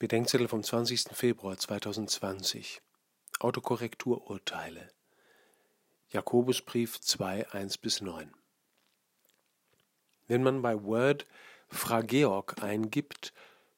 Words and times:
Bedenkzettel 0.00 0.46
vom 0.46 0.62
20. 0.62 1.08
Februar 1.12 1.58
2020. 1.58 2.80
Autokorrektururteile. 3.40 4.92
Jakobusbrief 6.10 7.00
2, 7.00 7.50
1 7.50 7.78
bis 7.78 8.00
9. 8.00 8.32
Wenn 10.28 10.44
man 10.44 10.62
bei 10.62 10.80
Word 10.84 11.26
Fra 11.68 12.02
Georg 12.02 12.62
eingibt, 12.62 13.32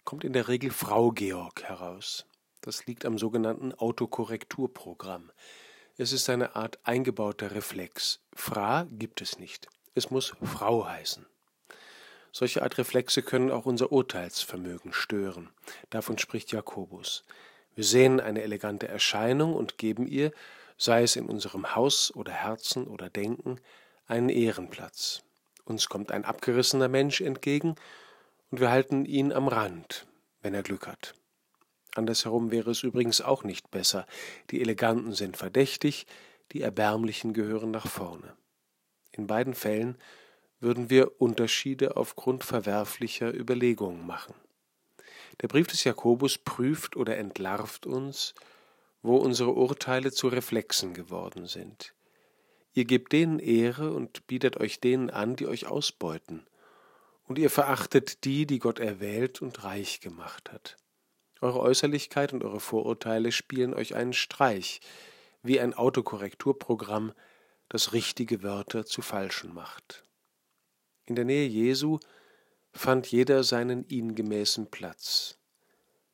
kommt 0.04 0.22
in 0.24 0.34
der 0.34 0.48
Regel 0.48 0.70
Frau 0.70 1.10
Georg 1.10 1.62
heraus. 1.62 2.26
Das 2.60 2.84
liegt 2.84 3.06
am 3.06 3.16
sogenannten 3.16 3.72
Autokorrekturprogramm. 3.72 5.32
Es 5.96 6.12
ist 6.12 6.28
eine 6.28 6.54
Art 6.54 6.80
eingebauter 6.84 7.52
Reflex. 7.52 8.20
Fra 8.34 8.86
gibt 8.90 9.22
es 9.22 9.38
nicht. 9.38 9.68
Es 9.94 10.10
muss 10.10 10.34
Frau 10.42 10.86
heißen. 10.86 11.24
Solche 12.32 12.62
Art 12.62 12.78
Reflexe 12.78 13.22
können 13.22 13.50
auch 13.50 13.66
unser 13.66 13.92
Urteilsvermögen 13.92 14.92
stören. 14.92 15.50
Davon 15.90 16.18
spricht 16.18 16.52
Jakobus. 16.52 17.24
Wir 17.74 17.84
sehen 17.84 18.20
eine 18.20 18.42
elegante 18.42 18.88
Erscheinung 18.88 19.54
und 19.54 19.78
geben 19.78 20.06
ihr, 20.06 20.32
sei 20.76 21.02
es 21.02 21.16
in 21.16 21.26
unserem 21.26 21.74
Haus 21.74 22.14
oder 22.14 22.32
Herzen 22.32 22.86
oder 22.86 23.10
Denken, 23.10 23.60
einen 24.06 24.28
Ehrenplatz. 24.28 25.22
Uns 25.64 25.88
kommt 25.88 26.10
ein 26.10 26.24
abgerissener 26.24 26.88
Mensch 26.88 27.20
entgegen 27.20 27.74
und 28.50 28.60
wir 28.60 28.70
halten 28.70 29.04
ihn 29.04 29.32
am 29.32 29.48
Rand, 29.48 30.06
wenn 30.42 30.54
er 30.54 30.62
Glück 30.62 30.86
hat. 30.86 31.14
Andersherum 31.94 32.50
wäre 32.50 32.70
es 32.70 32.82
übrigens 32.82 33.20
auch 33.20 33.44
nicht 33.44 33.70
besser. 33.70 34.06
Die 34.50 34.60
Eleganten 34.60 35.12
sind 35.12 35.36
verdächtig, 35.36 36.06
die 36.52 36.62
Erbärmlichen 36.62 37.34
gehören 37.34 37.70
nach 37.70 37.86
vorne. 37.86 38.36
In 39.12 39.26
beiden 39.26 39.54
Fällen 39.54 39.98
würden 40.60 40.90
wir 40.90 41.20
Unterschiede 41.20 41.96
aufgrund 41.96 42.44
verwerflicher 42.44 43.34
Überlegungen 43.34 44.06
machen. 44.06 44.34
Der 45.40 45.48
Brief 45.48 45.66
des 45.66 45.84
Jakobus 45.84 46.38
prüft 46.38 46.96
oder 46.96 47.16
entlarvt 47.16 47.86
uns, 47.86 48.34
wo 49.02 49.16
unsere 49.16 49.52
Urteile 49.52 50.12
zu 50.12 50.28
Reflexen 50.28 50.92
geworden 50.92 51.46
sind. 51.46 51.94
Ihr 52.74 52.84
gebt 52.84 53.12
denen 53.12 53.38
Ehre 53.38 53.92
und 53.94 54.26
bietet 54.26 54.58
euch 54.58 54.80
denen 54.80 55.10
an, 55.10 55.36
die 55.36 55.46
euch 55.46 55.66
ausbeuten, 55.66 56.46
und 57.24 57.38
ihr 57.38 57.50
verachtet 57.50 58.24
die, 58.24 58.46
die 58.46 58.58
Gott 58.58 58.78
erwählt 58.78 59.40
und 59.40 59.64
reich 59.64 60.00
gemacht 60.00 60.52
hat. 60.52 60.76
Eure 61.40 61.60
Äußerlichkeit 61.60 62.32
und 62.32 62.44
eure 62.44 62.60
Vorurteile 62.60 63.32
spielen 63.32 63.72
euch 63.72 63.94
einen 63.94 64.12
Streich, 64.12 64.80
wie 65.42 65.58
ein 65.58 65.72
Autokorrekturprogramm, 65.72 67.12
das 67.68 67.92
richtige 67.92 68.42
Wörter 68.42 68.84
zu 68.84 69.00
falschen 69.00 69.54
macht. 69.54 70.02
In 71.06 71.16
der 71.16 71.24
Nähe 71.24 71.46
Jesu 71.46 71.98
fand 72.72 73.06
jeder 73.06 73.42
seinen 73.42 73.86
ihm 73.88 74.14
gemäßen 74.14 74.70
Platz. 74.70 75.38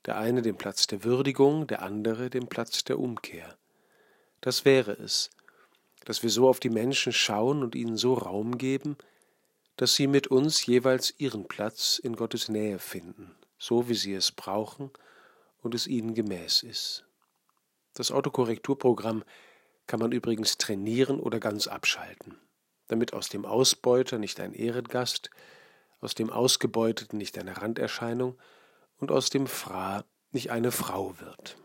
Der 0.07 0.17
eine 0.19 0.43
den 0.43 0.57
Platz 0.57 0.87
der 0.87 1.05
Würdigung, 1.05 1.67
der 1.67 1.83
andere 1.83 2.31
den 2.31 2.49
Platz 2.49 2.85
der 2.85 2.99
Umkehr. 2.99 3.57
Das 4.41 4.65
wäre 4.65 4.93
es, 4.93 5.31
dass 6.05 6.23
wir 6.23 6.31
so 6.31 6.49
auf 6.49 6.61
die 6.61 6.71
Menschen 6.71 7.13
schauen 7.13 7.63
und 7.63 7.75
ihnen 7.75 7.97
so 7.97 8.15
Raum 8.15 8.59
geben, 8.59 8.97
dass 9.77 9.95
sie 9.95 10.07
mit 10.07 10.29
uns 10.29 10.65
jeweils 10.65 11.15
ihren 11.19 11.49
Platz 11.49 11.99
in 11.99 12.17
Gottes 12.17 12.49
Nähe 12.49 12.79
finden, 12.79 13.35
so 13.59 13.89
wie 13.89 13.95
sie 13.95 14.15
es 14.15 14.33
brauchen 14.33 14.91
und 15.63 15.75
es 15.75 15.87
ihnen 15.87 16.15
gemäß 16.15 16.63
ist. 16.63 17.05
Das 17.95 18.11
Autokorrekturprogramm 18.11 19.25
kann 19.87 20.01
man 20.01 20.13
übrigens 20.13 20.59
trainieren 20.59 21.19
oder 21.19 21.41
ganz 21.41 21.67
abschalten 21.67 22.37
damit 22.89 23.13
aus 23.13 23.29
dem 23.29 23.45
Ausbeuter 23.45 24.19
nicht 24.19 24.41
ein 24.41 24.53
Ehrengast, 24.53 25.31
aus 26.01 26.15
dem 26.15 26.31
Ausgebeuteten 26.31 27.19
nicht 27.19 27.39
eine 27.39 27.57
Randerscheinung 27.57 28.39
und 28.99 29.11
aus 29.11 29.31
dem 29.31 29.47
Fra 29.47 30.05
nicht 30.31 30.51
eine 30.51 30.73
Frau 30.73 31.19
wird. 31.21 31.57